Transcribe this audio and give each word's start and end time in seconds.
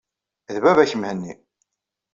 D 0.53 0.57
baba-k 0.63 0.91
Mhenni. 0.95 1.33